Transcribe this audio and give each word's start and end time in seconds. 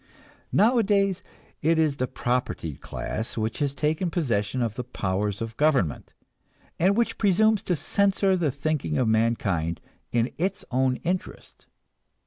Nowadays 0.51 1.21
it 1.61 1.77
is 1.77 1.97
the 1.97 2.07
propertied 2.07 2.81
class 2.81 3.37
which 3.37 3.59
has 3.59 3.75
taken 3.75 4.09
possession 4.09 4.63
of 4.63 4.73
the 4.73 4.83
powers 4.83 5.43
of 5.43 5.55
government, 5.57 6.13
and 6.79 6.97
which 6.97 7.19
presumes 7.19 7.61
to 7.65 7.75
censor 7.75 8.35
the 8.35 8.49
thinking 8.49 8.97
of 8.97 9.07
mankind 9.07 9.79
in 10.11 10.31
its 10.39 10.65
own 10.71 10.95
interest. 11.03 11.67